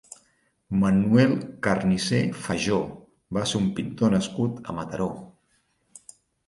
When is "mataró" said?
4.81-5.11